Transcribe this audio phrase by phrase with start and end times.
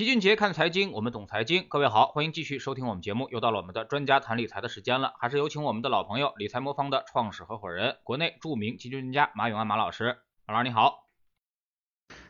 [0.00, 1.66] 齐俊杰看财经，我们懂财经。
[1.68, 3.28] 各位好，欢迎继续收听我们节目。
[3.28, 10.16] 又到了我们的专家谈理财的时间了，还是有请我们的老朋友理财魔方的创始合伙人，国内著名基金专家马永安马老师。
[10.46, 11.04] 马老师你好，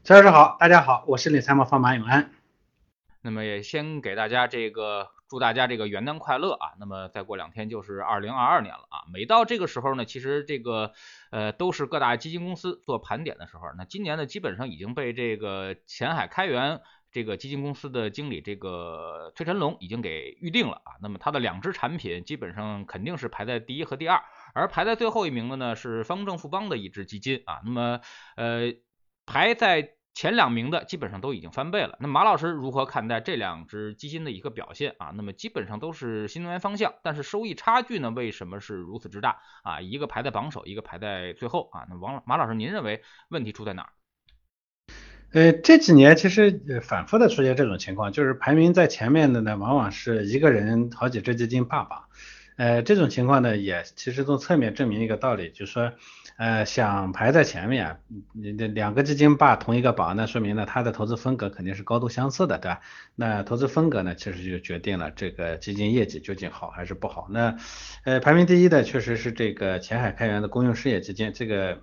[0.02, 2.32] 陈老师好，大家好，我是理财魔方马永安。
[3.22, 6.72] 那么也先给大家这个祝大家这个元旦快乐啊。
[6.80, 9.06] 那么再过两天就是二零二二年了啊。
[9.12, 10.92] 每到这个时候呢，其实这个
[11.30, 13.62] 呃都是各大基金公司做盘点的时候。
[13.78, 16.80] 那今年呢，基本上已经被这个前海开源。
[17.12, 24.22] 这个基金公司的经理这个崔晨龙已经给预定了啊，那么他的两只产品基本上肯定是排在第一和第二，
[24.54, 28.00] 而排在最后一名的呢是方正富邦的一只基金啊，那么
[28.36, 28.72] 呃
[29.26, 31.96] 排在前两名的基本上都已经翻倍了。
[32.00, 35.12] 那马老师如何看待这两只基金的一个表现啊？
[35.14, 39.80] 那么基本上都是新能源方向，但是收益差距呢为什么是如此之大啊？
[39.80, 41.86] 一个排在榜首，一个排在最后啊？
[41.88, 43.92] 那王马老师您认为问题出在哪儿？
[45.32, 52.04] 呃，这几年其实反复的出现这种情况，就是排名在前面的呢，往往是一个人好几只基金霸榜。
[52.56, 55.92] 呃，这种情况呢，也其实从侧面证明一个道理，就是说，
[56.36, 58.00] 呃，想排在前面，
[58.32, 62.80] 你两个基金霸同一个榜，那说明呢，它的投资风格肯定是高度相似的，对吧？
[63.14, 67.28] 那投资风格呢，其实就决定了这个基金业绩究竟好还是不好。
[67.30, 67.56] 那，
[68.04, 71.78] 呃，排名第一的确实是这个前海开源的公用事业基金，这个。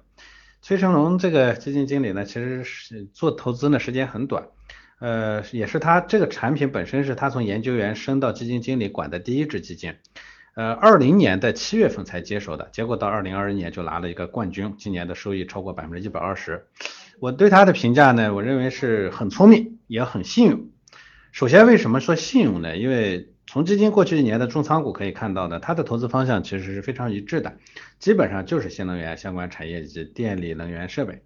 [0.61, 4.47] 崔成龙这个基金经理呢，其实是做投资呢时间很短，
[4.99, 9.95] 呃，也是他这个产品本身是他从研究员升到基金经理管的第一支基金，
[10.55, 16.67] 呃，二零年的七月份才接手的，结果到二零二一年就拿了一个冠军，今年的收益超过百分之一百二十。
[17.19, 20.67] 我对他的评价呢，我认为是很聪明，也很信用。
[21.31, 22.75] 首先为什么说信用呢？
[22.75, 27.57] 因为从基金过去一年的重仓股可以看到呢，它的投资方向其实是非常一致的，
[27.97, 31.23] 基本上就是新能源相关产业以及电力能源设备。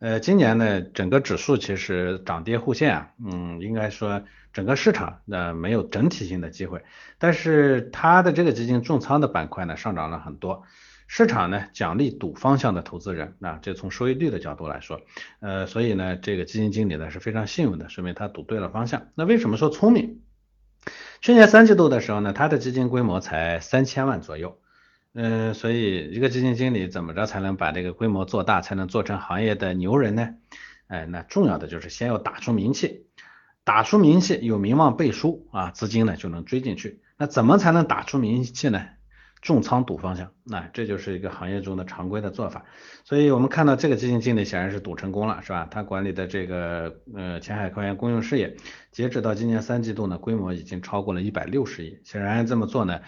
[0.00, 6.82] 呃，今年呢，整个指数其实涨跌互现啊，嗯，应该说整个市场呃没有整体性的机会，
[7.18, 10.62] 但是它的这个基金重仓的板块呢上涨了很多，
[11.06, 15.00] 市场呢奖励赌方向的投资人，那这从收益率的角度来说，
[15.40, 19.08] 呃，所以呢这个基金经理呢是非常幸运的，说明他赌对了方向。
[19.16, 20.20] 那为什么说聪明？
[21.20, 24.58] 去年三季度的时候呢，它的基金规模才三千万左右，
[25.14, 30.30] 嗯，所以一个基金经理怎么着才能把这个规模做大，才能做成行业的牛人呢？
[30.86, 33.06] 哎，那重要的就是先要打出名气，
[33.64, 37.02] 打出名气有名望背书啊，资金呢就能追进去。
[37.16, 38.86] 那怎么才能打出名气呢？
[39.40, 42.64] 重仓赌方向，那这就是一个行业中的常规的做法。
[43.04, 45.68] 所以我们看到这个基金经理显然是赌成功了，是吧？
[45.70, 48.56] 他管理的这个呃前海开源公用事业，
[48.90, 51.98] 截止到今年三季度呢，规模已经超过了一百六十亿。
[52.04, 53.00] 显然这么做呢，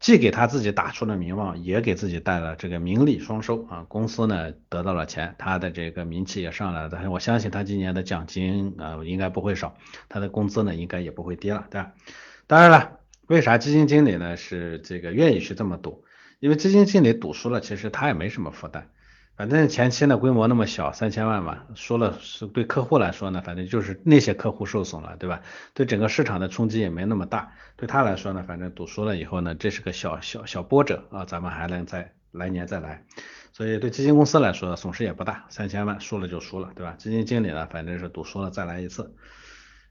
[0.00, 3.84] 既给他自己打出了名望，也给自己带了这个名利双收啊。
[3.86, 6.88] 公司呢得到了钱，他的这个名气也上来了。
[6.90, 9.76] 但是我相信他今年的奖金啊应该不会少，
[10.08, 11.92] 他的工资呢应该也不会低了，对吧？
[12.46, 13.03] 当然了。
[13.26, 16.04] 为啥基金经理呢是这个愿意去这么赌？
[16.40, 18.90] 因为基金经理赌输了，其实他也没什么负担，
[19.36, 25.40] 反正前期呢规模那么小，三千万嘛，输了是对客户来说呢，反正就是那些客户受损了，对吧？
[25.72, 33.04] 对整个市场的冲击也没那么大，对他来说呢，反正赌输了以后呢，这是个小小小波折啊，咱们还能再来年再来，
[33.52, 36.94] 所以对基金公司来说损失也不大，三千万输了就输了，对吧？
[36.98, 39.14] 基金经理呢，反正是赌输了再来一次。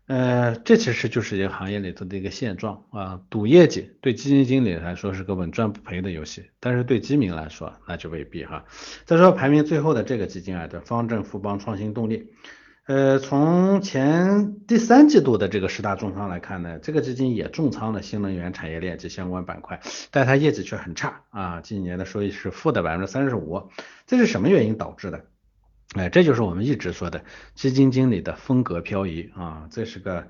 [0.05, 8.65] 呃，这其实就是一个行业里头的一个现状啊，赌业绩对基金经理来说是个稳赚不赔的游戏，但是对基民来说那就未必哈。
[9.05, 12.33] 再说排名最后的这个基金啊，叫方正富邦创新动力，
[12.85, 19.79] 呃，从前第三季度的这个十大重仓来看呢，这个基金也重仓了新能源产业链及相关板块，
[20.11, 23.69] 但它业绩却很差啊，今年的收益是负的百分之三十五，
[24.05, 25.25] 这是什么原因导致的？
[25.93, 27.23] 哎，这就是我们一直说的
[27.53, 30.27] 基金经理的风格漂移啊，这是个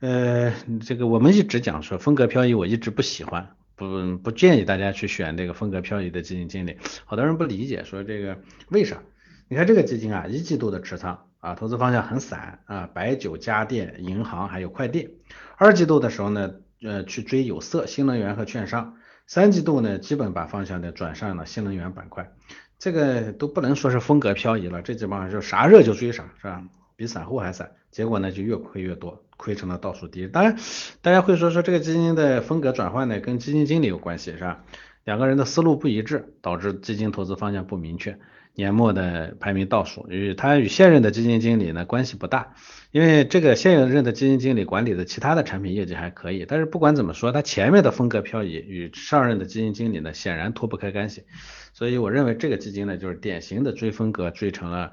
[0.00, 6.78] 呃，这个我们一直讲说风格漂移，我一直不喜欢，不不建议大家去选这个风格漂移的基金经理。
[7.04, 8.38] 好多人不理解，说这个
[8.68, 9.02] 为啥？
[9.48, 15.18] 你看这个基金啊，一季度的持仓啊，投资方向很散啊，白酒、家电、银行还有快递。
[15.56, 18.96] 二季度的时候呢，呃，去追有色、新能源和券商。
[19.26, 22.32] 三季度呢，基本把方向呢转向了新能源板块。
[22.78, 26.62] 这个都不能说是风格漂移了，这基本上就啥热就追啥，是吧？
[26.96, 30.28] 比散户还散，结果呢就越亏越多，亏成了倒数第一。
[30.28, 30.56] 当然，
[31.02, 34.64] 大家会说说这个基金的风格转换呢，跟基金经理有关系，是吧？
[35.04, 38.18] 两个人的思路不一致，导致基金投资方向不明确。
[38.54, 42.54] 年末的排名倒数，与他与现任的基金经理呢关系不大，
[42.92, 51.24] 因为这个现任的基金经理管理的其他的产品业绩还可以，但是不管怎么说，他前面的风格漂移与上任的基金经理呢显然脱不开干系，
[51.72, 54.92] 所以我认为这个基金呢就是典型的追风格追成了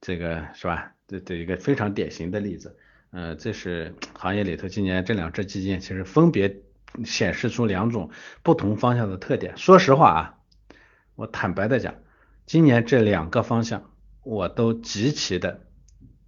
[0.00, 0.92] 这个是吧？
[1.06, 2.76] 这这一个非常典型的例子。
[3.10, 6.62] 呃，这是行业里头今年这两只基金其实分别
[7.04, 8.08] 显示出两种
[8.42, 9.54] 不同方向的特点。
[9.58, 10.34] 说实话啊，
[11.14, 11.94] 我坦白的讲，
[12.52, 15.60] 今年这两个方向我都极其的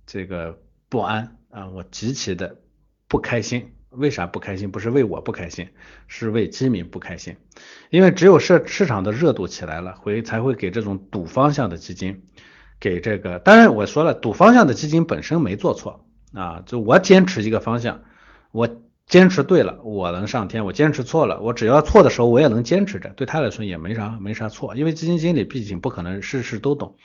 [0.06, 2.62] 这个不安啊，我极其的
[3.08, 3.74] 不开心。
[3.90, 4.70] 为啥不开心？
[4.70, 5.68] 不是为我不开心，
[6.08, 7.36] 是为基民不开心。
[7.90, 12.22] 因为只有市市场的热度起来了，会才会给这种赌方向的基金，
[12.80, 13.38] 给这个。
[13.38, 18.00] 当然我说了，赌方向的基金本身没做错啊，就我坚持一个方向，
[18.50, 18.66] 我
[19.06, 24.74] 坚持对了，我能上天；我坚持错了，我只要错的时候我也能坚持着，对他来说也没啥没啥错。
[24.74, 26.96] 因为基金经理毕竟不可能事事都懂。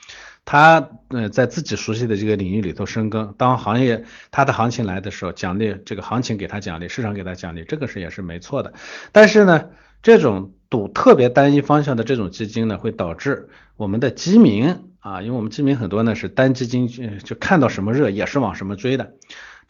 [0.46, 8.72] 他呃在自己熟悉的这个领域里头深耕，当行业他的行情来的时候，奖励这个行情给他奖励，市场给他奖励，这个是也是没错的。
[9.12, 9.68] 但是呢，
[10.02, 16.88] 这种赌特别单一方向的这种基金呢，会导致我们的基民啊，因为我们基民很多呢是单基金，
[17.22, 19.12] 就看到什么热也是往什么追的，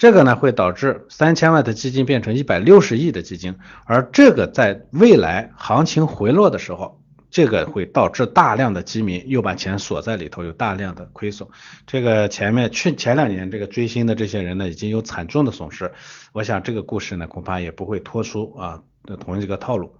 [0.00, 6.98] 这个呢会导致三千万的基金变成一百六十亿的基金，而这个在未来行情回落的时候。
[7.30, 11.48] 这个会导致大量的基民又把钱锁在里头，有大量的亏损。
[11.86, 15.92] 这个前面去前两年这个追星的这些人呢，已经有惨重的损失。
[16.32, 19.94] 我想这个故事呢，恐怕也不会脱出啊的同一个套路。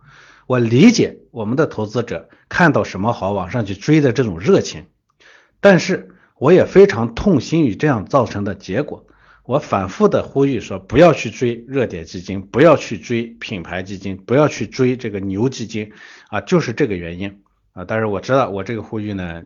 [0.49, 4.87] 我理解我们的投资者看到什么好往上去追的这种热情，
[5.61, 9.07] 但是我也非常痛心于这样造成的结果。
[9.51, 15.91] 我反复的呼吁说，不要去追热点基金，不要去追品牌基金，不要去追这个牛基金
[16.29, 17.43] 啊，就是这个原因
[17.73, 17.85] 啊。
[17.85, 19.43] 但是我知道我这个呼吁呢，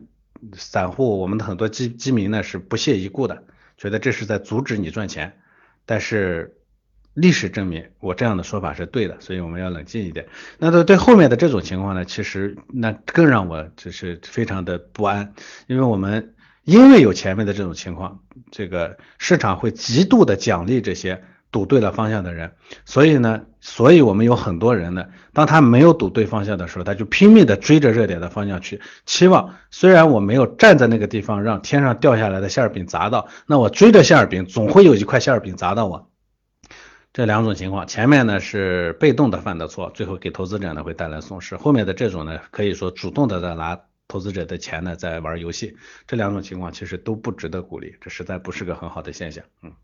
[0.53, 3.45] 散户我们的很多基基民呢是不屑一顾的，
[3.77, 5.39] 觉得这是在阻止你赚钱。
[5.87, 6.55] 但是
[7.15, 10.27] 历史证明我这样的说法是对的，所以我们要冷静一点。
[10.59, 15.33] 那对对后面的这种情况呢，其实那更让我就是非常的不安，
[15.65, 16.31] 因为我们。
[16.65, 18.19] 因为有前面的这种情况，
[18.51, 22.51] 这个市场会极度的奖励这些赌对了方向的人，
[22.85, 36.09] 所以呢，所以我们有很多人呢，当他没有赌对方向的时候，他就拼命的追着热点的方向去，期望虽然我没有站在那个地方让天上掉下来的馅儿饼砸到，那我追着馅儿饼总会有一块馅儿饼砸到我。
[37.13, 43.79] 这两种情况，前面呢是被动的犯的错，最后给投资者呢会带来损失，后面的这种呢可以说主动的在拿。
[44.07, 49.45] 投资者的钱呢，在玩游戏，这两种情况其实都不值得鼓励，这实在不是个很好的现象。
[49.61, 49.75] 嗯，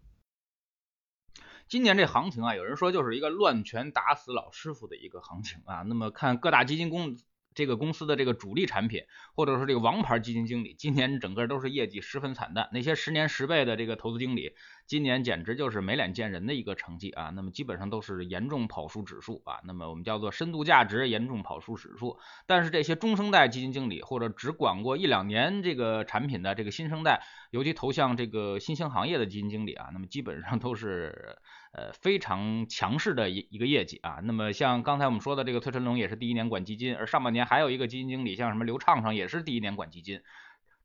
[1.68, 5.84] 今年这行情啊，有人说就是一个乱拳打死老师傅的一个行情啊。
[5.88, 7.18] 那么看各大基金公。
[7.54, 9.04] 这个公司的这个主力产品，
[9.36, 12.70] 或者说这个王牌基金经理，今年整个都是业绩十分惨淡。
[12.72, 14.54] 那些十年十倍的这个投资经理，
[14.88, 17.32] 今年简直就是没脸见人的一个成绩啊！
[17.36, 19.60] 那么基本上都是严重跑输指数啊。
[19.66, 22.18] 那么我们叫做深度价值严重跑输指数。
[22.46, 27.22] 但是这些中生代基金经理，或者只管过一两年这个产品的这个新生代，
[27.52, 31.38] 尤其投向这个新兴行业的基金经理啊，那么基本上都是。
[31.74, 34.20] 呃，非常强势的一一个业绩啊。
[34.24, 40.22] 那么像刚才我们说的这个崔晨龙也是第一年管基金，而上半年还有一个基金经理，像什么刘畅畅也是第一年管基金，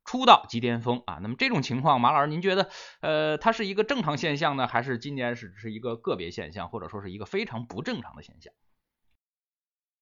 [0.05, 1.19] 出道即巅峰啊。
[1.21, 2.69] 那么这种情况，马老师您觉得，
[3.01, 8.53] 呃，它是一个正常现象呢，还是今年是是一个个别现象，或者说是一个非常不正常的现象？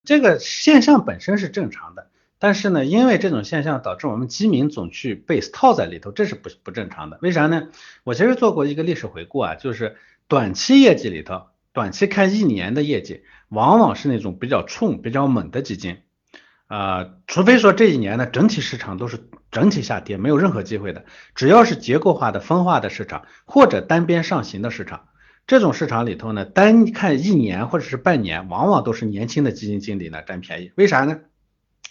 [0.04, 7.18] 这个现象本身是正常的，但是呢，因为这种现象导致我们基民总去被套在里头，这是不不正常的。
[7.24, 7.70] 为啥呢？
[8.04, 9.98] 我其实做过一个历史回顾啊，就是。
[10.28, 15.98] 短期业绩里头，短期看一年的业绩，往往是那种比较冲、比较猛的基金，
[16.68, 25.10] 啊，除非说这一年呢整体市场都是整体下跌，没有任何机会的，只要是结构化的分化的市场或者单边上行的市场，
[25.46, 31.20] 这种市场里头呢，单看一年或者是半年，往往都是年轻的基金经理呢占便宜，为啥呢？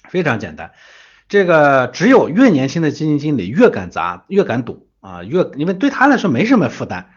[0.08, 0.72] 非常简单，
[1.28, 7.13] 这个只有越年轻的基金经理越敢砸，越敢赌啊，越因为对他来说没什么负担。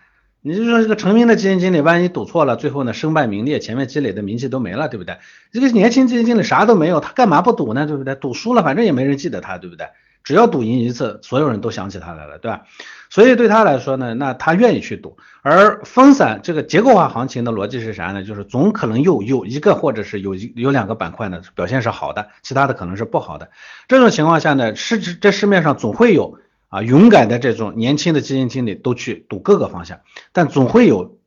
[0.48, 5.18] 你就说这个成名的基金经理，万一赌错了，最后呢身败名裂，前面积累的名气都没了，对不对？
[5.52, 7.86] 这个年轻基金经理啥都没有，他干嘛不赌呢？
[7.86, 8.16] 对不对？
[8.16, 9.88] 赌输了，反正也没人记得他，对不对？
[10.24, 12.62] 只要赌赢一次，所有人都想起他来了，对吧？
[13.10, 15.18] 所以对他来说呢，那他愿意去赌。
[15.42, 18.24] 而分散这个结构化行情的逻辑是啥呢？
[18.24, 23.50] 就是总可能有有一个或者是有一有两个板块呢表现是好的，其他的可能是不好的。
[23.90, 26.40] 这种情况下呢，市值这市面上总会有。
[26.70, 30.00] 啊，勇敢的这种年轻的基金经理都去赌各个方向，
[30.34, 31.18] 但总会有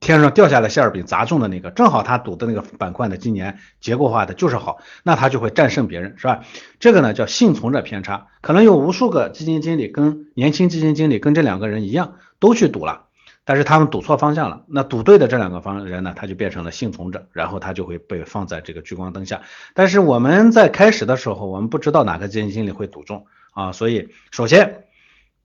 [0.00, 6.44] 天上掉下来馅儿饼砸中的那个，正好他赌的那个板块的，今年结构化的就是好，那他就会战胜别人，是吧？
[6.78, 13.06] 这个呢叫幸存者偏差，可能有无数个基金经理跟年轻基金经理跟这两个人一样都去赌了，
[13.44, 19.40] 但是他们赌错方向了，那赌对的这两个方人呢，他就变成了幸存者，然后他就会被放在这个聚光灯下。
[19.74, 24.82] 但是我们在开始的时候，我们不知道哪个基金经理会赌中啊，所以首先。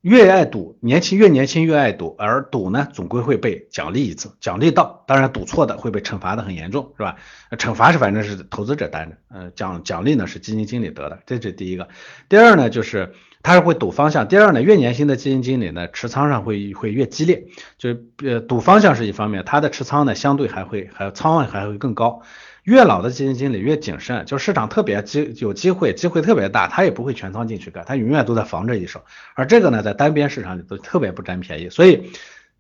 [0.02, 7.18] 越爱赌，年轻越年轻越爱赌，而赌呢总归会被奖励一次，奖励到，当然赌错的会被惩罚的很严重，是吧？
[7.58, 11.90] 惩罚是反正是投资者担着，呃，奖奖励呢是基金经理得的，这是第一个。
[12.30, 13.14] 第二呢就是
[13.44, 17.48] 他是会赌方向，第二呢越年轻的基金经理呢持仓上会会越激烈，
[17.78, 22.22] 就是呃赌方向是一方面，他的持仓呢相对还会还仓位还会更高。
[22.70, 29.04] 越老的基金经理越谨慎，就市场特别机有机会，机会特别大，他也不会全仓进去干，他永远都在防着一手。
[29.34, 32.12] 而这个呢，在单边市场里都特别不占便宜，所以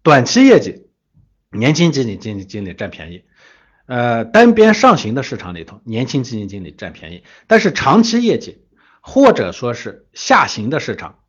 [0.01, 0.87] 短期业绩，
[1.51, 3.23] 年轻基金经理经理占便宜。
[3.85, 7.23] 呃，单边上行的市场里头，年轻基金经理占便宜。
[7.45, 8.63] 但是长期业绩
[9.01, 11.19] 或者说是下行的市场。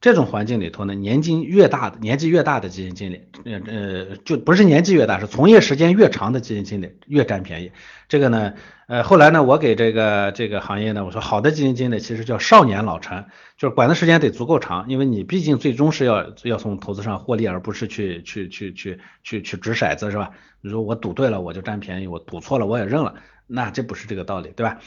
[0.00, 7.72] 这种环境里头呢，年纪越大的年纪越大的基金经理，呃呃，就不是年纪越大，是从业时间越长的基金经理越占便宜。
[8.08, 8.52] 这个呢，
[8.86, 13.24] 呃，后来呢，我给这个这个行业呢，我说好的基金经理其实叫少年老成，
[13.56, 20.30] 就是管的时间得足够长，因为你毕竟最终是要要从投资上获利，而不是去去去去去去掷骰子，是吧？
[20.60, 23.14] 你说我赌对了我就占便宜，我赌错了我也认了。
[23.48, 24.78] 那这不是这个道理，对吧？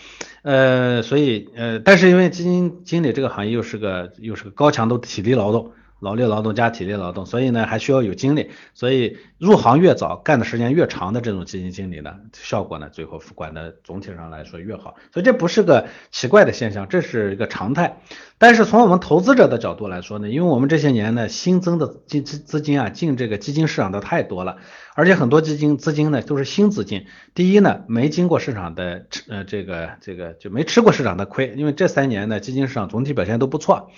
[0.43, 5.73] 呃，所以呃，但是因为基金经理这个行业又是个又是个高强度体力劳动。
[6.01, 17.99] 劳力劳动加体力劳动，所以呢还需要有精力，所以入行越早，干的时间越长的这种基金经理呢，效果呢最后管的总体上来说越好，所以这不是个奇怪的现象，这是一个常态。
[18.39, 24.57] 但是从我们投资者的角度来说呢，因为我们这些年呢新增的资资资金啊进这个基金市场的太多了，
[24.95, 27.05] 而且很多基金资金呢都是新资金，
[27.35, 33.91] 第一呢没经过市场的呃这个这个就没吃过市场的亏，因为这三年呢基金市场总体表现都不错。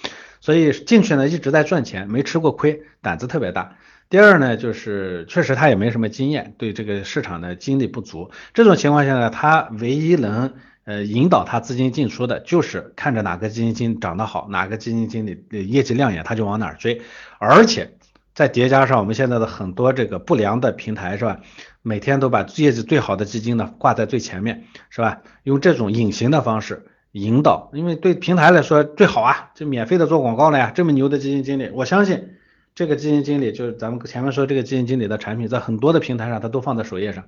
[0.43, 3.77] 所以进去呢一直在赚钱，没吃过亏，胆子特别大。
[4.09, 8.29] 第二呢，就是确实他也没什么经验，对这个市场的精力不足。
[8.53, 17.01] 这种情况下呢，他唯一能呃引导他资金进出的，就是看着哪个基金经理涨得好，哪个基金经理业绩亮眼，他就往哪儿追。
[17.39, 17.95] 而且
[18.33, 21.39] 再叠加上我们现在的很多这个不良的平台是吧？
[21.81, 25.21] 每天都把业绩最好的基金呢挂在最前面是吧？
[25.43, 26.85] 用这种隐形的方式。
[27.13, 30.71] 引导，因为对平台来说最好啊，就免费的做广告了呀。
[30.73, 32.37] 这么牛的基金经理，我相信
[32.73, 37.25] 这个基金经理就是咱们前面说这个基金经理的产品，在很多的平台上他都放在首页上，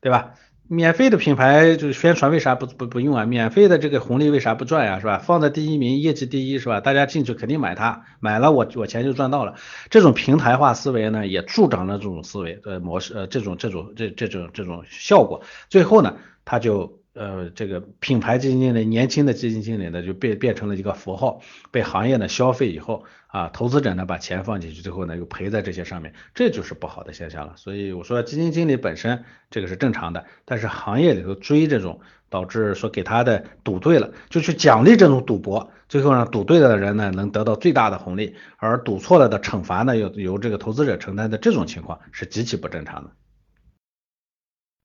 [0.00, 0.30] 对吧？
[0.68, 3.26] 免费的品牌就是宣传，为啥不不不用啊？
[3.26, 5.00] 免费的这个红利为啥不赚呀？
[5.00, 5.18] 是吧？
[5.18, 6.80] 放在第一名，业绩第一是吧？
[6.80, 9.56] 大家进去肯定买它，买了我我钱就赚到了。
[9.90, 15.42] 这种平台化思维呢，也助长了这种思维的模式，呃，这种这种这这种这种效果。
[15.68, 16.16] 最后呢，
[16.46, 16.95] 他就。
[17.16, 27.54] 呃，这个品牌基金经理，年轻的基金经理呢，就变变成了一个符号，被行业呢消费以后啊，投资者呢把钱放进去，最后呢又赔在这些上面，这就是不好的现象了。
[27.56, 43.10] 所以我说基金经理本身这个是正常的，但是行业里头追这种，导致说给他的赌对了，就去奖励这种赌博，最后让赌对了的人呢能得到最大的红利，而赌错了的惩罚呢由由这个投资者承担的这种情况是极其不正常的。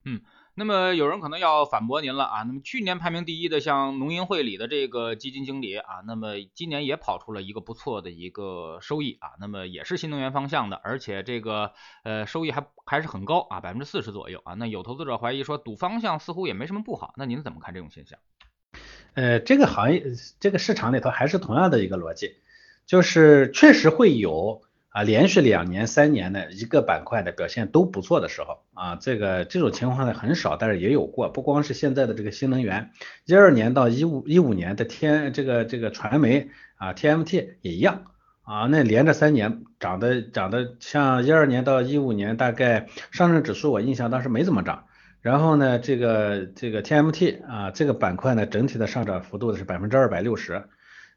[0.05, 0.21] 嗯。
[0.53, 11.71] 那么有人可能要反驳您了啊，那么去年排名第一的像农银汇里的这个基金经理啊，那么今年也跑出了一个不错的一个收益啊，那么也是新能源方向的，而且这个
[12.03, 14.53] 呃收益还还是很高啊，百分之四十左右啊。
[14.55, 18.19] 那有投资者怀疑说赌方向似乎也没什么不好，那您怎么看这种现象？
[19.13, 20.03] 呃，这个行业
[20.39, 22.35] 这个市场里头还是同样的一个逻辑，
[22.85, 24.61] 就是确实会有。
[24.91, 31.29] 啊，连续两年、三年的一个板块的表现都不错的时候啊，这个这种情况呢很少，但是也有过。
[31.29, 32.91] 不光是现在的这个新能源，
[33.25, 38.03] 一二年到一五一五年的天这个这个传媒啊，TMT 也一样
[38.43, 44.87] 啊，那连着三年涨的涨的，像一二年到一五年，大概上证指数我印象当时没怎么涨，
[45.21, 50.65] 然后呢，这个这个 TMT 啊这个板块呢整体的上涨幅度是百分之二百六十。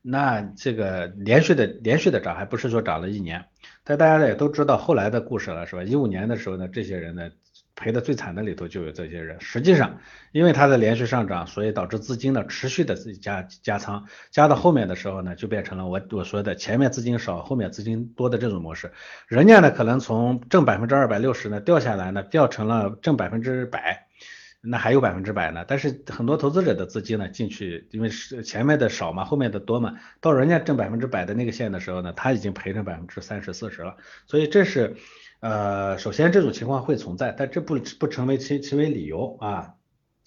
[0.06, 3.42] 那这个连续的连续的涨，还不是说涨了一年，
[3.84, 5.82] 但大家也都知道后来的故事了，是吧？
[5.82, 7.30] 一五年的时候呢，这些人呢
[7.74, 9.40] 赔的最惨的里头就有这些人。
[9.40, 9.98] 实际上，
[10.32, 18.92] 因为它的连续上涨，所以导致资金呢持续的自己加加仓，加到后面的时候呢，就变成了我我说的前面资金少，后面资金多的这种模式。
[19.26, 24.06] 人家呢可能从正百分之二百六十呢掉下来呢，掉成了正百分之百。
[24.66, 34.96] 那还有百分之百呢，但是很多投资者的资金呢进去，因为是前面的少嘛，后面的多嘛，到人家挣百分之百的那个线的时候呢，他已经赔成百分之三十四十了，所以这是
[35.40, 39.74] 呃，首先这种情况会存在，但这不不成为其其为理由啊。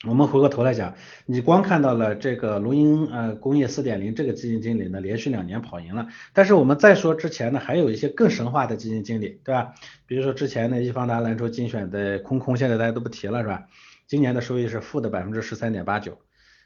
[0.08, 0.94] 我们回过头来讲，
[1.25, 9.74] 你光看到了这个龙鹰呃工业四点零这个基金经理呢连续两年跑赢了，但是我们再说之前呢还有一些更神话的基金经理，对吧？
[10.06, 13.65] 比如说之前的易方达蓝筹精选的空空，现在大家都不提了，是吧？
[14.08, 16.18] 今年的收益是负的百分之十三点八九，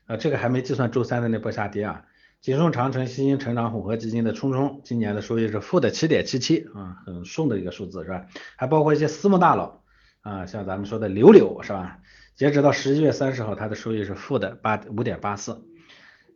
[0.06, 2.06] 呃，这个还没计算周三的那波下跌啊，
[2.40, 8.28] 锦顺长城新兴成长混合基金的冲冲，今年的收益是负的七点七七啊，很顺的一个数字是吧？
[8.56, 9.82] 还包括一些私募大佬
[10.22, 11.98] 啊，像咱们说的柳柳是吧？
[12.36, 15.64] 截止到十一月三十号，它的收益是负的八五点八四。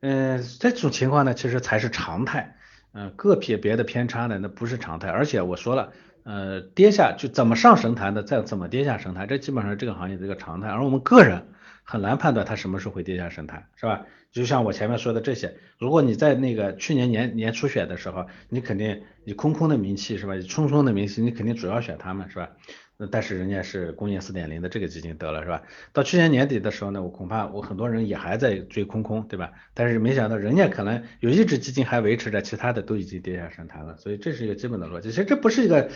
[0.02, 2.58] 嗯，这种情况呢，其实才是常态。
[2.94, 5.10] 嗯，个别别的偏差呢，那不是常态。
[5.10, 5.94] 而且我说了，
[6.25, 10.70] 呃，跌下就怎么上神坛的，再怎么跌下神坛，这基本上这个行业的一个常态。
[10.70, 11.44] 而我们个人
[11.84, 14.01] 很难判断它什么时候会跌下神坛，是吧？
[14.32, 20.34] 就像我前面说的这些，如果你在那个去年年年初选的时候，你肯定你空空的名气是吧？
[20.41, 22.50] 冲冲的名气，你肯定主要选他们是吧？
[22.98, 25.64] 那但是人家是工业四点零的这个基金得了是吧？
[25.92, 29.52] 到去年年底的时候呢，我恐怕我很多人也还在追空空对吧？
[29.74, 35.10] 但是没想到人家可能有一只基金还维持着，其他的都已经跌下神坛了，所以这是一个基本的逻辑。
[35.10, 35.90] 其实这不是一个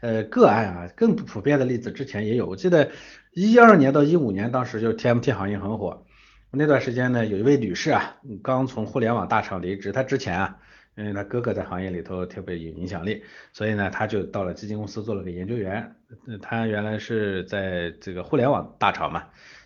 [0.00, 2.90] 呃个案啊，更普遍的例子之前也有，我记得
[3.32, 6.04] 一二年到一五年当时就 TMT 行业很火。
[6.52, 10.58] 那段时间呢，有一位女士啊，刚从互联网大厂离职，她之前啊，
[10.96, 13.22] 因为他哥哥在行业里头特别有影响力，
[13.52, 15.94] 所以呢，他就到了基金公司做了个研究员。
[16.40, 19.24] 他原来是在这个互联网大厂嘛，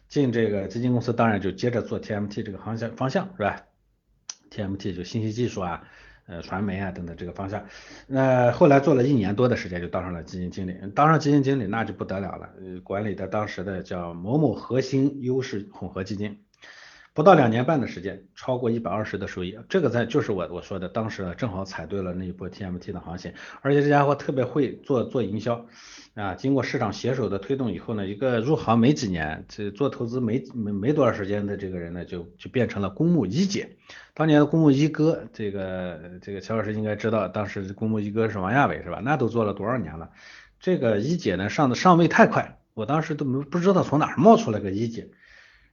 [0.08, 3.62] 进这个基金公司，当然就接着做 TMT 这个方向方向是吧
[4.50, 5.84] ？TMT 就信息技术啊，
[6.26, 7.64] 呃，传媒啊等等这个方向。
[8.08, 10.76] 那后来做了一年多的时间，就当上了基金经理。
[10.96, 12.50] 当上基金经理那就不得了了，
[12.82, 16.40] 管理的当时的叫某某核心优势混合基金。
[17.20, 25.66] 不到两年半的时间，超过一百二十的收益，这个在就是我我说的，当时正好踩对了那一波 TMT 的行情，而且这家伙特别会做做营销
[26.14, 33.76] 啊，经过市场携手的推动以后呢，一个入行没几年，这做投资没没没多少时间的这个人呢，就就变成了公募一姐。
[34.14, 39.02] 当年的公募一哥，这个这个乔老师应该知道，当时公募一哥是王亚伟是吧？
[39.04, 40.08] 那都做了多少年了？
[40.58, 45.10] 这个一姐呢上的上位太快，我当时都没不知道从哪冒出来个一姐。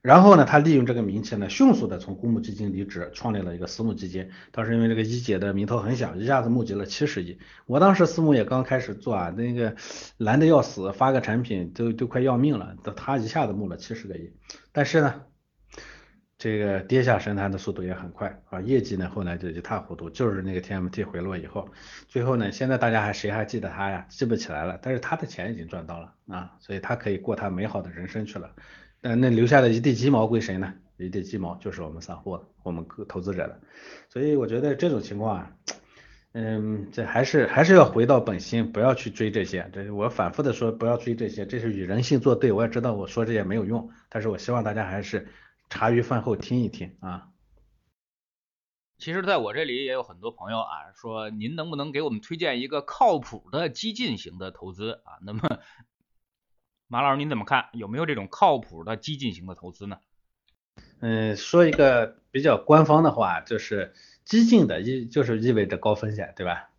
[0.00, 4.30] 然后呢，他利用这个名气呢，迅速的从公募基金离职，创立了一个私募基金。
[4.52, 7.38] 当时因为这个一姐的名头很响，一下子募集了七十亿。
[7.66, 9.74] 我当时私募也刚开始做啊，那个
[10.16, 14.32] 难的要死，发个产品都都快要命了，他一下子募了七十个亿。
[14.70, 15.22] 但是呢，
[16.38, 21.68] 这个跌下神坛的速度也很快啊，业绩呢后来就一塌糊涂，就是那个 TMT 回落以后，
[22.06, 24.06] 最后呢，现在大家还谁还记得他呀？
[24.08, 24.78] 记不起来了。
[24.80, 28.54] 但是他的钱已经赚到了啊，所以他可以过他美好的人生去了。
[29.00, 30.74] 但那留下的一地鸡毛归谁呢？
[30.96, 33.60] 一地鸡毛就是我们散户了，我们投资者的。
[34.08, 35.52] 所以我觉得这种情况啊，
[36.32, 39.70] 嗯，这还是还是要回到本心，不要去追这些。
[39.72, 42.50] 这我反复的说，不要追这些，这是与人性作对。
[42.50, 45.28] 我也知道我说这些没有用，但是我希望大家还是
[45.70, 47.28] 茶余饭后听一听啊。
[48.98, 55.22] 其实，在我这里也有很多朋友啊，说您能不能给我们推荐一个靠谱的激进型的投资啊？
[55.22, 55.60] 那么。
[56.90, 57.66] 马老师，您怎么看？
[57.74, 59.98] 有没有这种靠谱的激进型的投资呢？
[61.00, 63.92] 嗯，说一个比较官方的话，就是
[64.24, 66.70] 激进的意就是意味着高风险，对吧？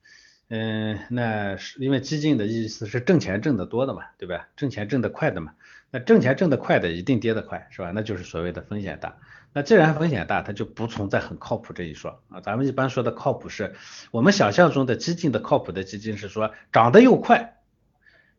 [0.48, 4.48] 嗯，那是因为激进的意思是挣钱挣得多的嘛，对吧？
[4.56, 5.54] 挣钱挣得快的嘛。
[5.92, 7.92] 那挣钱挣得快的一定跌得快，是吧？
[7.94, 9.16] 那就是所谓的风险大。
[9.54, 12.42] 那既然风险大，它就不存在很靠谱这一说啊。
[12.42, 13.76] 咱们一般说的靠谱是，
[14.10, 17.60] 我们想象中的激进的靠谱的基金是说涨得又快，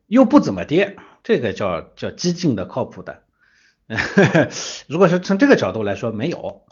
[0.07, 0.97] 又不怎么跌。
[1.23, 3.21] 这个叫叫激进的靠谱的，
[4.87, 6.63] 如果是从这个角度来说没有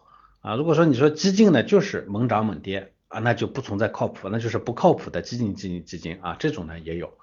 [0.42, 7.14] 啊，如果说你说激进的就是猛涨猛跌啊，那就不存在靠谱，那就是不靠谱的激进基金基金啊，这种呢也有，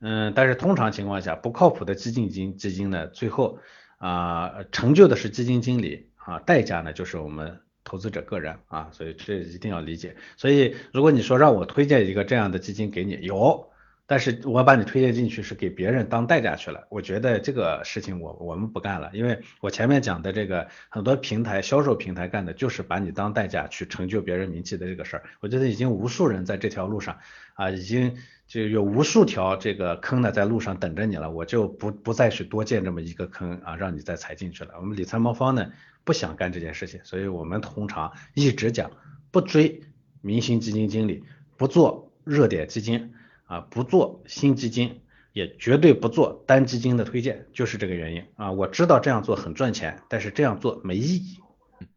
[0.00, 3.58] 嗯，但是通常情况下不靠谱的激进基基金呢，最后
[3.96, 10.16] 啊成就的是基金经理啊，代价呢就是我们投资者个人啊，所以这一定要理解。
[10.36, 13.70] 所以如果你说让我推荐一个这样的基金给你，有。
[14.06, 27.18] 但是我把你推荐进去是给别人当代价去了，我觉得这个事情我我们不干了，因为我前面讲的这个很多平台销售平台干的就是把你当代价去成就别人名气的这个事儿，我觉得已经无数人在这条路上
[27.54, 28.14] 啊，已经
[28.46, 34.74] 就有无数条这个坑呢在路上等着你了，我就不不再去多建这么一个坑啊，让你再踩进去了。
[34.76, 35.72] 我们理财魔方呢
[36.04, 38.90] 不想干这件事情，所以我们通常一直讲
[39.30, 39.80] 不追
[40.20, 41.24] 明星基金经理，
[41.56, 43.13] 不做热点基金。
[43.44, 45.02] 啊，不做新基金，
[45.32, 48.52] 也绝对不做单基金的推荐，就是这个原因啊。
[48.52, 51.38] 我知道这样做很赚钱，但是这样做没意义。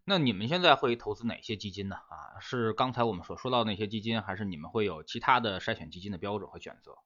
[0.04, 1.96] 那你们现在会投资哪些基金呢？
[1.96, 6.98] 啊，是刚才我们所说到那些基金，还是你们会有其他的筛选基金的标准和选择？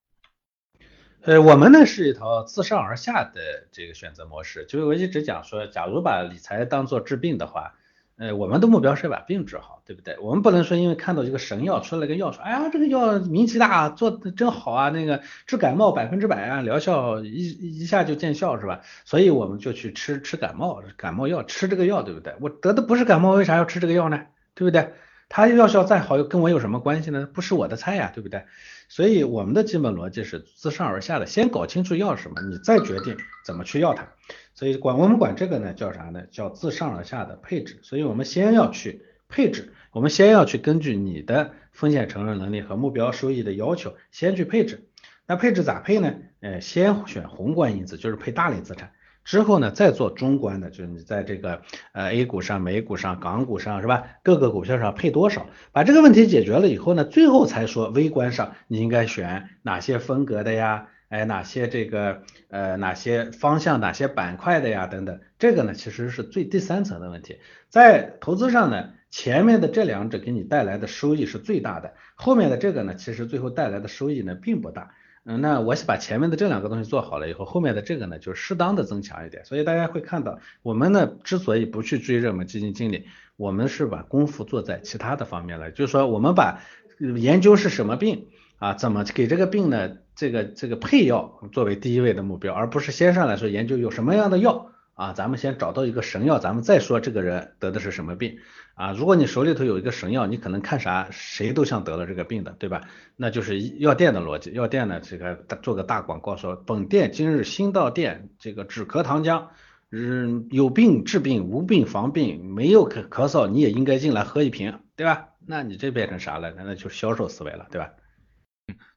[1.21, 7.75] 呃，我们呢是一套自上而下的这个选择模式，就是我一直讲说，假如把理财当做治病的话。
[8.17, 10.17] 呃，我们的目标是把病治好，对不对？
[10.19, 18.81] 我们不能说因为看到一个神药出了个药，说哎呀这个药名气大，做的真好啊，那个治感冒百分之百啊，疗效一一下就见效是吧？
[19.05, 22.35] 所以我们就去吃吃感冒感冒药，吃这个药对不对？
[22.39, 24.21] 我得的不是感冒，为啥要吃这个药呢？
[24.53, 24.93] 对不对？
[25.33, 27.25] 它药效再好，又跟我有什么关系呢？
[27.33, 28.43] 不是我的菜呀，对不对？
[28.89, 33.15] 所以我们的基本逻辑是自上而下的，先搞清楚要什么，你再决定
[33.45, 34.05] 怎么去要它。
[34.53, 36.23] 所以管我们管这个呢叫啥呢？
[36.31, 37.79] 叫自上而下的配置。
[37.81, 44.89] 所以我们先要去配置，我们先要去根据你的风险承受能力和目标收益的要求，先去配置。
[45.25, 46.13] 那配置咋配呢？
[46.41, 48.91] 呃，先选宏观因子，就是配大类资产。
[49.23, 51.61] 之后呢，再做中观的，就是你在这个
[51.93, 54.03] 呃 A 股上、美股上、港股上是吧？
[54.23, 55.47] 各个股票上配多少？
[55.71, 60.87] 把这个问题解决了以后呢，最后才说微观上你应该选哪些风格的呀？
[61.09, 64.87] 哎，哪些这个呃哪些方向、哪些板块的呀？
[64.87, 67.39] 等等，这个呢其实是最第三层的问题。
[67.67, 74.91] 在投资上呢，前面的这两者给你带来的收益是最大的，后面的这个呢，其实最后带来的收益呢并不大。
[75.23, 79.45] 嗯，那我是把前面的这两个东西做好了以后，后面的这个呢，就适当的增强一点。
[79.45, 83.05] 所以大家会看到，我们呢之所以不去追热门基金经理，
[83.37, 85.69] 我们是把功夫做在其他的方面了。
[85.69, 86.61] 就是说，我们把
[86.97, 98.39] 研究是什么病啊，怎么给这个病呢，这个这个配药作为第一位的目标，而不是先上来说研究有什么样的药啊，咱们先找到一个神药，咱们再说这个人得的是什么病。
[98.73, 102.81] 啊，如果你手里头有一个神药，你可能看啥谁都像得了这个病的，对吧？
[103.15, 109.47] 那就是药店的逻辑，药店呢这个做个大广告说，本店今日新到店，这个止咳糖浆，
[109.91, 115.27] 嗯，有病治病，无病防病，没有咳咳嗽你也应该进来喝一瓶，对吧？
[115.45, 116.53] 那你这变成啥了？
[116.55, 117.91] 那那就是销售思维了，对吧？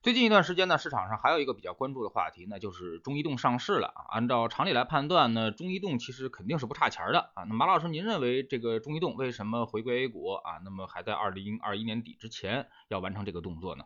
[0.05, 3.91] 最近一段时间呢，市场上还有一个比较关注的话题，那就是中移动上市了。
[4.11, 7.45] 按照常理来判断呢，中移动其实肯定是不差钱的啊。
[7.45, 10.61] 那马老师，您认为这个中移动为什么回归 A 股啊？
[10.63, 13.85] 那么还在二零二一年底之前要完成这个动作呢？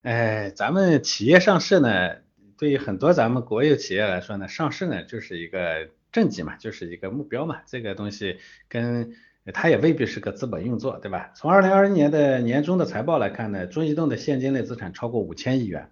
[0.00, 2.16] 哎，咱们企业上市呢，
[2.56, 7.60] 对于很多咱们国有企业来说呢，上市呢就是一个政绩嘛，就是一个目标嘛。
[7.66, 9.14] 这个东西跟
[9.52, 11.30] 它也未必是个资本运作，对吧？
[11.34, 15.90] 从二零二一年的年终的财报来看呢，中移动的现金类资产超过五千亿元，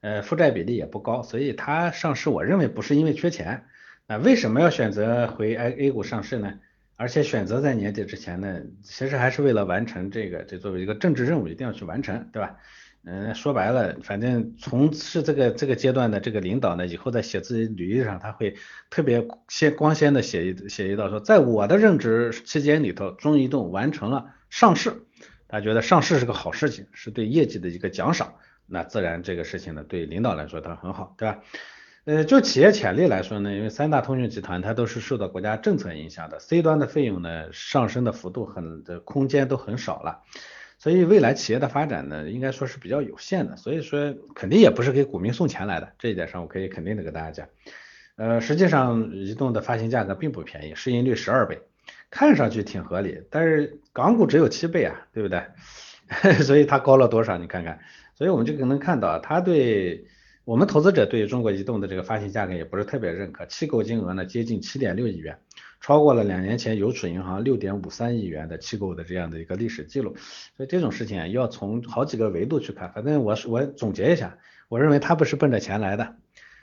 [0.00, 3.64] 呃，负债比例也不高，所以它上市，我认为不是因为缺钱。
[4.06, 6.54] 那为什么要选择回 A A 股上市呢？
[6.98, 12.56] 而且选择在年底之前呢，其实还是为了完成这个，这作为一个政治任务，一定要去完成，对吧？
[13.08, 18.56] 嗯，说白了，反正从事这个这个阶段的这个领导呢，以后在写自己履历上，他会
[18.90, 25.04] 特别先光鲜的写一写一道说，在我的任职期间里头，中移动完成了上市，
[25.46, 28.34] 他觉得上市是个好事情，是对业绩的一个奖赏，
[28.66, 31.38] 那自然这个事情呢，对领导来说它很好，对吧？
[32.06, 40.22] 呃，就企业潜力来说呢，因为三大通讯集团它都是受到国家政策影响的，C 端的费用呢上升的幅度很的空间都很少了。
[40.86, 47.48] 所以未来企业的发展呢，应该说是比较有限的，所以说肯定也不是给股民送钱来的，这一点上我可以肯定的跟大家讲。
[48.14, 51.58] 呃，实际上移动的发行价格并不便宜，市盈率十二倍，
[52.08, 55.42] 看上去挺合理，但是港股只有七倍啊，对不对？
[56.44, 57.36] 所以它高了多少？
[57.36, 57.80] 你看看，
[58.14, 60.06] 所以我们就能看到，它对
[60.44, 65.36] 我们投资者对中国移动的这个发行价格也不是特别认可，弃购金额呢接近七点六亿元。
[65.86, 70.16] 超过了两年前邮储银行六点五三亿元的弃购的这样的一个历史记录，
[70.56, 72.90] 所以这种事情，要从好几个维度去看。
[72.92, 76.16] 反正我我总结一下，我认为他不是奔着钱来的，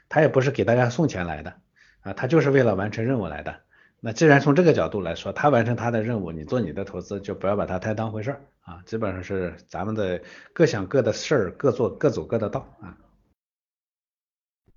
[0.10, 1.54] 他也不是给大家送钱来的
[2.02, 3.56] 啊，他就是为了完成任务来的。
[4.02, 12.98] 那既然从这个角度来说，他完成他的任务，你做你的投资就不要把它太当回事儿啊，基本上是咱们的各想各的事儿，各做各走各的道啊。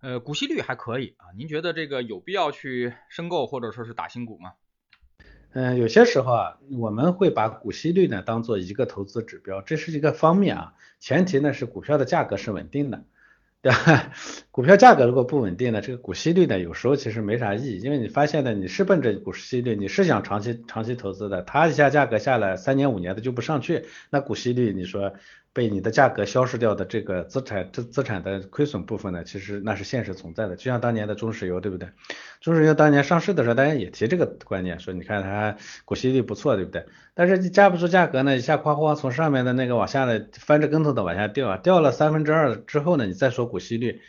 [0.07, 4.53] 呃，股息率还可以啊，您觉得这个有必要去申购或者说是打新股吗？
[5.53, 13.03] 嗯，有些时候啊，我们会把股息率呢当做一个投资指标，这是一个方面啊，前提呢是股票的价格是稳定的，
[13.62, 14.12] 对吧？
[14.57, 25.12] 股票价格如果不稳定呢，这个股息率呢有时候其实没啥意义，因为你发现呢，你是奔着股息率，你是想长期长期投资的，它一下价格下来三年五年的就不上去，那股息率你说。
[25.53, 31.88] 被你的价格消失掉的这个资产资资产的亏损部分呢，其实那是现实存在的，就像当年的中石油，对不对？
[32.42, 36.85] 中石油当年上市的时候，大家也提这个观念，说你看它股息率不错，对不对？
[37.14, 44.03] 但是你加不出价格呢，一下哐哐从上面的那个往下的翻着跟头的往下掉啊，掉了三分之二之后呢，你再说股息率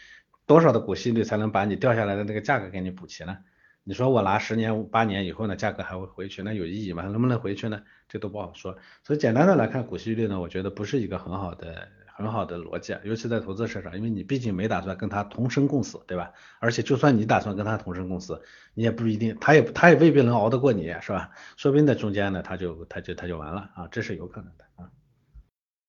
[0.48, 3.38] 多少的股息率才能把你掉下来的那个价格给你补齐呢？
[3.84, 7.04] 你说我拿十年八年以后呢，价格还会回去，那有意义吗？
[7.04, 7.82] 能不能回去呢？
[8.10, 8.78] 这都不好说。
[9.04, 16.32] 所以简单的来看，股息率呢，我觉得不是一个很好的很好的逻辑，尤其在投资市场，因为你毕竟没打算跟他同生共死，对吧？
[16.60, 18.42] 而且就算你打算跟他同生共死，
[18.74, 21.32] 你也不一定，他也他也未必能熬得过你，是吧？
[21.58, 24.90] 说不定在中间呢，他就他就他就完了啊，这是有可能的啊。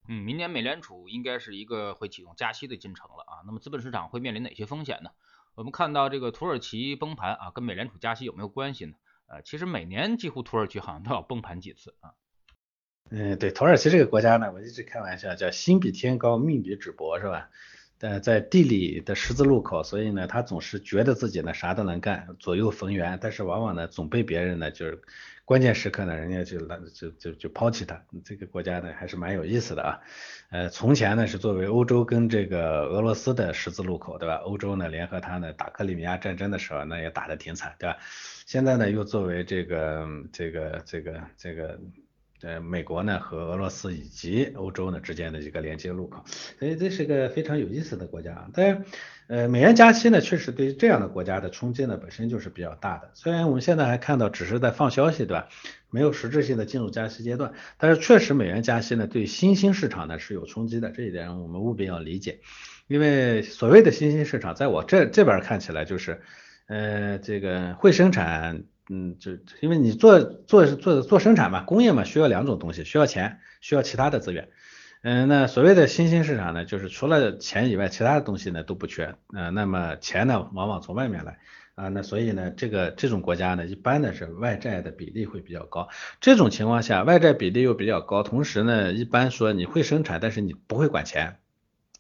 [0.09, 5.11] 嗯，明年美联储应该是一个会启动加息的进程了啊，那么资本市场会面临哪些风险呢？
[5.55, 8.95] 我们看到这个土耳其崩盘啊，跟美联储加息有没有关系呢？
[9.27, 12.15] 呃，其实每年几乎土耳其好像都要崩盘几次啊。
[13.11, 17.51] 嗯，对，土耳其这个国家呢，我一直开玩笑叫心比天高，命比纸薄，是吧？
[17.99, 25.03] 但在地理的十字路口，所以呢，他总是觉得自己呢啥都能干，左右逢源，但是往往呢总被别人呢就是
[25.49, 27.99] 关键时刻呢，人家就来就就就抛弃他。
[28.23, 30.01] 这个国家呢还是蛮有意思的啊。
[30.51, 34.35] 呃，从前呢是作为欧洲跟这个俄罗斯的十字路口，对吧？
[34.45, 37.97] 欧洲呢联合他呢打克里米亚战争的时候，那也打得挺惨，对吧？
[38.45, 41.81] 现在呢又作为这个这个这个这个。
[42.43, 46.23] 呃，美国呢和俄罗斯以及欧洲呢之间的一个连接路口，
[46.59, 48.49] 所以这是个非常有意思的国家。
[48.55, 48.83] 但是，
[49.27, 53.11] 呃，美元加息呢，确实对于这样的国家的冲击呢本身就是比较大的。
[53.15, 55.49] 虽然我们现在还看到只是在放消息，对吧？
[55.91, 62.41] 没有实质性的进入加息阶段，但是确实美元加息呢对新兴市场呢是有冲击的，这一点我们务必要理解。
[62.87, 66.21] 因为所谓的新兴市场，在我这这边看起来就是，
[66.69, 68.63] 呃，这个会生产。
[68.91, 74.49] 嗯，就因为你做做做做生产嘛，工业嘛，需要两种东西，需要钱，需要其他的资源。
[75.03, 79.15] 嗯，那所谓的新兴市场呢，就是除了钱以外，其他的东西呢都不缺。
[79.33, 81.39] 嗯，那么钱呢，往往从外面来
[81.77, 85.89] 啊，那所以呢，这个这种国家呢，一般的是外债的比例会比较高。
[86.21, 91.37] 这种情况下，外债比例又比较高，同时呢，一般说你会生产，但是你不会管钱，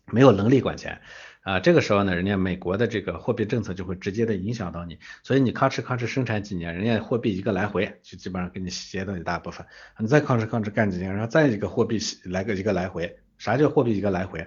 [0.06, 1.00] 没有能力管钱。
[1.42, 9.66] 啊，这个时候呢，人家美国的这个货币政策就会直接的影响到你，所以你吭哧吭哧生产几年，人家货币一个来回就基本上给你携动一大部分，
[9.98, 14.46] 你再吭哧吭哧干几年，然后再一个货币来个一个来回，啥叫货币一个来回？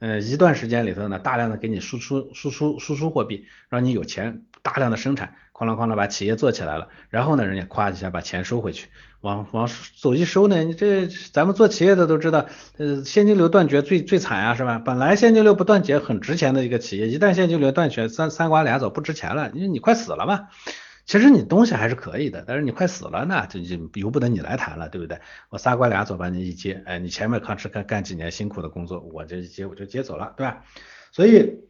[0.00, 8.88] 嗯，一段时间里头呢，大量的给你输出输出输出货币，让你有钱大量的生产，哐啷哐啷把企业做起来了，然后呢，人家夸一下把钱收回去。
[9.20, 9.68] 往往
[10.00, 12.46] 走一收呢，你这咱们做企业的都知道，
[12.78, 14.78] 呃，现金流断绝最最惨啊，是吧？
[14.78, 20.48] 本来现金流不断绝很值钱的一个企业，一旦现金流断绝，三三瓜俩枣不值钱了，因为你快死了嘛。
[21.04, 25.18] 其实你东西还是可以的，但是你快死了那就就由不得你来谈了，对不对？
[25.50, 30.64] 我仨瓜俩枣把你一接，哎，你前面吭哧干干几年辛苦的工作，我这一接我就接走了，对吧？
[31.12, 31.68] 所以。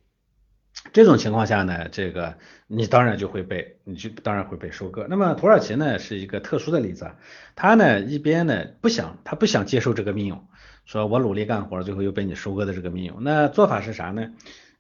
[0.92, 2.34] 这种情况下呢，这个
[2.66, 5.06] 你当然就会被，你就当然会被收割。
[5.08, 7.10] 那么土耳其呢是一个特殊的例子，
[7.56, 10.36] 他呢一边呢不想，他不想接受这个命运，
[10.84, 13.12] 说我努力干活，最后又被你收割的这个命运。
[13.20, 14.30] 那做法是啥呢？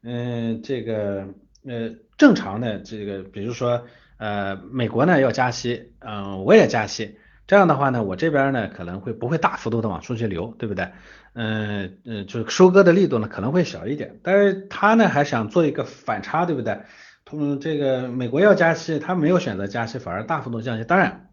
[0.02, 1.26] 嗯，这个
[1.66, 3.86] 呃正常的这个，比如说
[4.18, 7.18] 呃美国呢要加息，嗯我也加息。
[7.46, 10.88] 这样的话呢，我这边呢可能会不会大幅度的往出去流，对不对？
[11.34, 16.80] 嗯嗯，就是收割的力度呢可能会小一点，但是他呢还想做一个反差，对不对？
[17.24, 20.84] 同，这个美国要加息，他没有选择加息，反而大幅度降息。
[20.84, 21.30] 当然，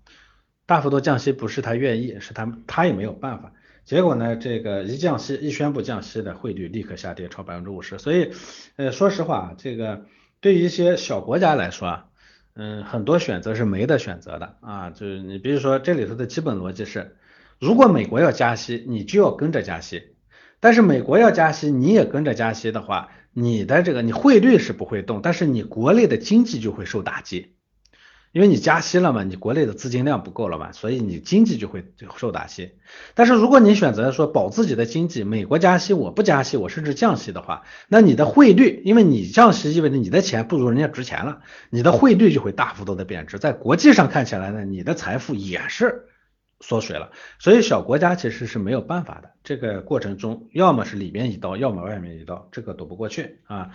[0.65, 3.53] 大幅度降息不是他愿意，是他他也没有办法。
[3.85, 7.97] 结果呢，这个一降息，一宣布降息的汇率立刻下跌超百分之五十。
[7.97, 8.31] 所以，
[8.77, 10.05] 呃，说实话，这个
[10.39, 12.05] 对于一些小国家来说啊。
[12.53, 17.15] 嗯，很多选择是没得选择的啊，就是你比如说这里头的基本逻辑是，
[17.61, 20.01] 如果美国要加息，你就要跟着加息，
[20.59, 27.53] 但是美国要加息，你也跟着加息的话，你的这个你汇率是不会动，但是你国内的经济就会受打击。
[28.31, 32.71] 因为你加息了嘛，你国内的资金量不够了嘛，所以你经济就会受打击。
[33.13, 46.07] 但是如果你选择说保自己的经济，美国加息我不加息，我甚至降息的话，那你的汇率，因为你降息意味着你的钱不如人家值钱了，你的汇率就会大幅度的贬值，在国际上看起来呢，你的财富也是
[46.61, 47.11] 缩水了。
[47.39, 53.71] 所以小国家其实是没有办法的，这个过程中要么是里面一刀，要么外面一刀，这个躲不过去啊。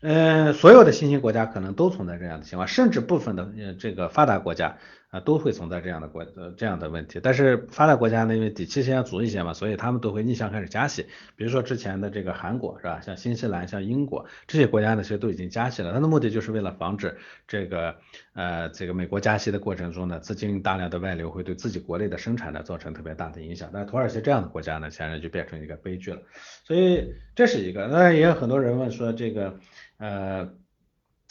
[0.00, 4.78] 嗯，所有的新兴国家可能都存在这样的情况，甚至部分的呃这个发达国家
[5.10, 7.18] 啊都会存在这样的国呃这样的问题。
[7.20, 11.04] 但是发达国家呢，因为底气先要足一些嘛，所以他们都会逆向开始加息。
[11.34, 15.92] 比如说之前的这个韩国是吧，像新西兰、像英国这些国家呢，其实都已经加息了。
[15.92, 17.96] 它的目的就是为了防止这个
[18.34, 23.68] 呃这个美国加息的过程中呢，资金大量的外流会对自己国内的生产呢造成特别大的影响。
[23.72, 26.22] 但土耳其这样的国家呢，显然就变成一个悲剧了。
[26.62, 27.88] 所以这是一个。
[27.88, 29.58] 那也有很多人问说这个。
[29.98, 30.48] 呃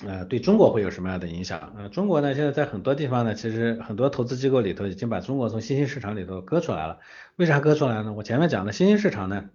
[0.06, 1.74] 呃，对中国会有什么样的影响？
[1.76, 7.00] 呃，中国呢，现在在很多地方呢，其实很多投资机构里头已经把中国从新兴市场里头割出来了。
[7.36, 8.14] 为啥割出来呢？
[8.14, 9.46] 我前面讲的新兴市场呢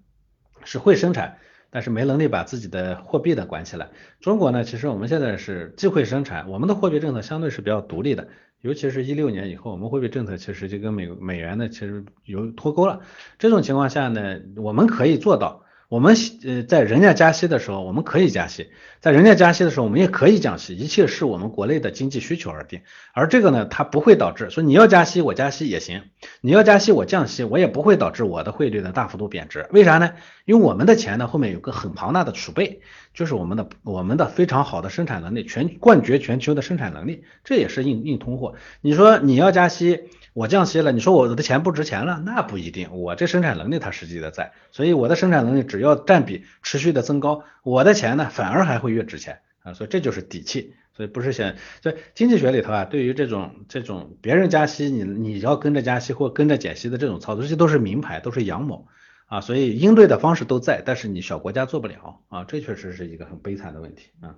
[0.65, 1.39] 是会生产，
[1.71, 3.91] 但是没能力把自己的货币的管起来。
[4.21, 8.27] 中国呢，其实我们现在是既会生产，我们的货币政策相对是比较独立的，
[8.63, 13.03] 尤其是一六年以后，我们货币政策其实就跟美美元呢其实有脱钩了。
[13.39, 15.65] 这种情况下呢，我们可以做到。
[15.93, 18.69] 我们呃在人家加息的时候，我们可以加息；
[19.01, 22.81] 在人家加息的时候，我们也可以降息，一切视我们国内的经济需求而定。
[23.13, 26.05] 而这个呢，它不会导致说你要加息我加息也行，
[26.41, 29.69] 你要加息我降息，我也不会导致我的汇率的大幅度贬值。
[29.71, 30.15] 为啥呢？
[30.47, 32.81] 因为我们的钱呢后面有个很庞大的储备，
[33.13, 38.55] 就是我们的我们的非常好的生产能力，全冠绝全球的生产能力，这也是硬硬通货。
[38.81, 40.05] 你说你要加息？
[40.33, 42.23] 我降息了，你说我的钱不值钱了？
[42.25, 50.75] 那不一定，我这生产能力它实际的在，所以我的生产能力只要占比持续的增高，我的钱呢反而还会越值钱啊，所以这就是底气。
[50.95, 58.87] 所以不是想，所以经济学里头啊，对于这种这种别人加息，你你要跟着加息或跟着减息的这种操作，这些都是名牌，都是阳谋
[59.25, 64.35] 啊，所以应对的方式都在，但是你小国家做不了啊，这确实是一个很悲惨的问题啊。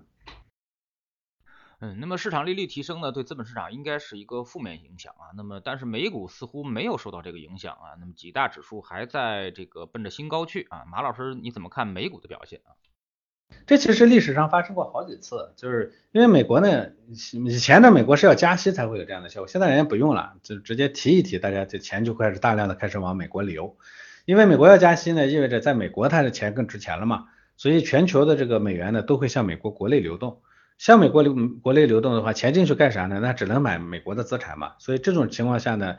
[1.85, 5.37] 嗯，那么市场利率提升呢，对资本市场应该是一个负面影响啊。
[5.37, 7.93] 那么，但是美股似乎没有受到这个影响啊。
[8.01, 10.87] 那么几大指数还在这个奔着新高去啊。
[10.91, 12.73] 马老师，你怎么看美股的表现啊？
[13.67, 23.77] 这其实历史上发生过好几次，就是因为美国呢，以前的美国是要加息才会有这样的效果，现在人家不用了，就直接提一提，大家这钱就开始大量的开始往美国流。
[24.25, 27.27] 因为美国要加息呢，意味着在美国它的钱更值钱了嘛，
[27.59, 30.41] 所以全球的这个美元呢都会向美国国内流动。
[30.85, 33.19] 向美国流国内流动的话，钱进去干啥呢？
[33.19, 34.75] 那只能买美国的资产嘛。
[34.79, 35.97] 所以这种情况下呢，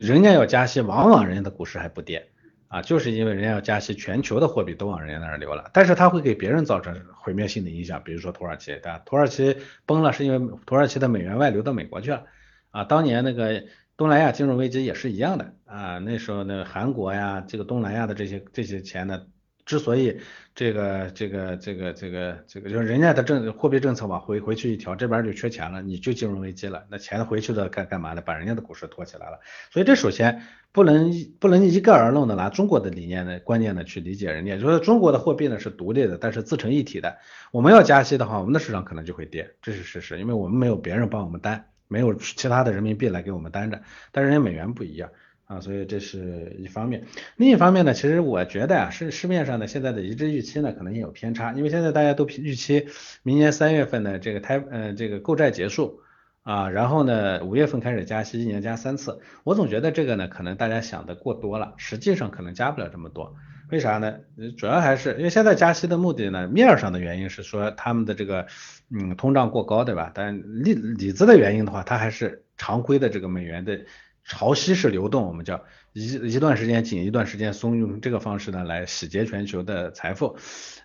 [0.00, 2.32] 人家要加息，往往人家的股市还不跌
[2.66, 5.70] 啊，就是因为人家要加息，全球的货币都往人家那儿流了。
[5.72, 8.98] 但是它会给别人造成毁灭性的影响，比如说土耳其，对吧？
[9.06, 12.24] 土耳其崩了，是因为土耳其的美元外流到美国去了
[12.72, 12.82] 啊。
[12.82, 13.62] 当年那个
[13.96, 19.26] 东南亚金融危机也是一样的啊，那时候呢，韩国呀，这个东南亚的这些这些钱呢。
[19.64, 20.20] 之所以
[20.54, 28.20] 这个这个这个这个这个就是人家的政货币政策往回回去一调，这边就缺钱了，你就金融危机了，那钱回去的干干嘛呢？
[28.20, 29.40] 把人家的股市托起来了。
[29.70, 37.16] 所以这首先不能不能一概而论的拿中国的理念呢观念呢去理解人家，就是中国的货币呢是独立的，但是自成一体的。
[37.50, 43.80] 我们要加息的话，我们的市场可能就会跌，这是事实，因为我们没有别人帮我们担，没有其他的人民币来给我们担着，
[44.12, 45.10] 但是人家美元不一样。
[45.54, 47.04] 啊，所以这是一方面，
[47.36, 52.88] 另一方面呢，其实我觉得啊，是市面上的现在的一致预期呢，可能也有偏差，因为现在大家都预期
[53.22, 56.00] 明年三月份的这个胎呃这个购债结束
[56.42, 63.36] 啊，然后呢五月份开始加息，一年加三次，我总觉得这个呢，可能大家想的过多了，实际上可能加不了这么多，
[63.70, 64.16] 为啥呢？
[64.56, 68.46] 主要还是因为现在加息的目的呢，面上的原因是说他们的这个
[68.90, 70.10] 嗯通胀过高，对吧？
[70.14, 73.80] 但里里子的原因的话，它还是常规的这个美元的。
[74.24, 80.36] 潮汐式流动，我们叫一一段时间紧，一段时间松，用这个方式呢来洗劫全球的财富。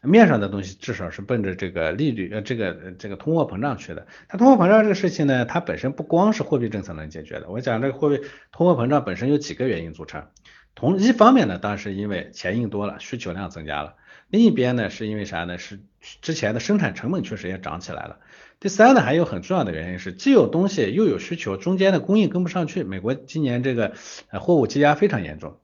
[0.04, 4.08] 面上的东西至少是奔着这个利率，呃，这个这个通货膨胀去的。
[4.28, 7.50] 它通货膨胀这个事情呢，它本身不光是货币政策能解决的。
[7.50, 8.22] 我讲这个货币
[8.52, 10.28] 通货膨胀本身有几个原因组成。
[10.76, 13.96] 同一方面呢，当然是因为钱印多了，需求量增加了。
[14.30, 15.58] 另一边呢，是因为啥呢？
[15.58, 15.82] 是
[16.22, 18.20] 之前的生产成本确实也涨起来了。
[18.60, 22.84] 第三呢，还有很重要的原因是，既有东西又有需求，中间的供应跟不上去。
[22.84, 23.94] 美国今年这个
[24.32, 25.60] 货物积压非常严重。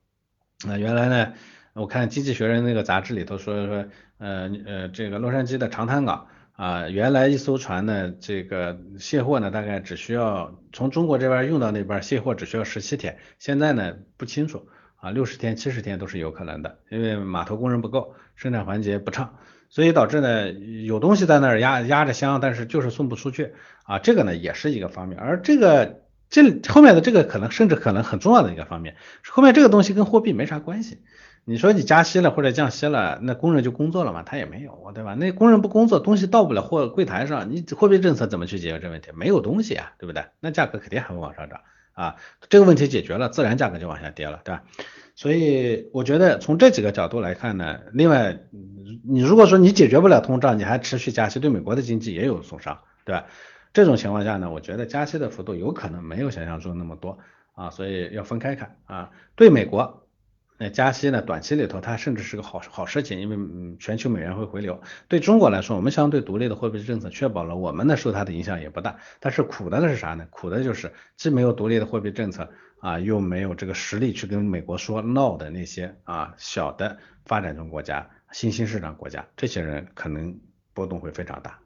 [0.65, 1.33] 那原来呢，
[1.73, 3.85] 我看《经济学人》那个杂志里头说说，
[4.17, 19.37] 呃呃，这个洛杉矶的长滩港啊，原来一艘船呢，这个卸货呢，大概只需要从中国这边用到那边卸货只需要十七天，现在呢不清楚啊，六十天、七十天都是有可能的，因为码头工人不够，生产环节不畅。
[19.75, 20.53] 所以导致呢，
[20.85, 23.51] 有东西在那儿压压着箱，但是就是送不出去
[23.83, 25.19] 啊，这个呢也是一个方面。
[25.19, 28.95] 而这个这后面的这个可能甚至可能很重要的一个方面，
[29.29, 30.99] 后面这个东西跟货币没啥关系。
[31.43, 34.23] 你说你加息了或者降息了，那工人就工作了嘛？
[34.23, 35.13] 他也没有，对吧？
[35.13, 39.09] 那工人不工作，东西到不了货柜台上，你货币政策怎么去解决这问题？
[39.13, 40.23] 没有东西啊，对不对？
[40.39, 41.59] 那价格肯定还会往上涨
[41.91, 42.15] 啊。
[42.47, 44.63] 这个问题解决了，自然价格就往下跌了，对吧？
[45.17, 48.37] 所以我觉得从这几个角度来看呢，另外，
[49.03, 53.25] 你如果说你解决不了通胀，你还持续加息，对美国的经济也有损伤，对吧？
[53.73, 57.17] 这种情况下呢，我觉得加息的幅度有可能没有想象中那么多
[57.53, 59.11] 啊，所以要分开看啊。
[59.35, 60.01] 对美国。
[60.57, 61.21] 那加息呢？
[61.21, 64.81] 短期里头它甚至是个好好事情，因为嗯全球美元会回流。
[65.09, 68.95] 对中国来说，我们相对独立的货币政策确保了我们呢受它的影响也不大。
[69.19, 70.25] 但是苦的是啥呢？
[70.29, 80.39] 苦的就是既没有独立的货币政策啊，又没有这个实力去跟美国说 no 的那些啊小的发展中国家、新兴市场国家，这些人可能
[80.73, 81.59] 波动会非常大。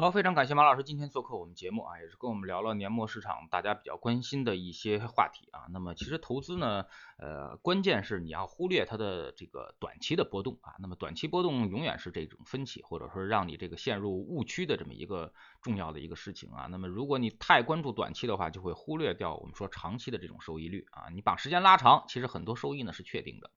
[0.00, 5.66] 好，非常感谢马老师今天做客我们节目啊，也是跟我们聊了年末市场大家比较关心的一些话题啊。
[5.72, 6.86] 那么其实投资呢，
[7.18, 10.76] 呃，关键是你要忽略它的这个短期的波动啊。
[10.78, 16.68] 那么短期波动永远是这种分歧，或者说让你这个陷入误区的这么一个重要的一个事情啊。
[16.70, 21.08] 那么如果你太关注短期的话，就会忽略掉我们说长期的这种收益率啊。
[21.12, 23.50] 你把时间拉长，其实很多收益呢是确定的。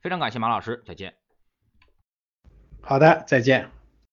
[0.00, 1.16] 非常感谢马老师，再见。
[2.82, 3.77] 好的，再见。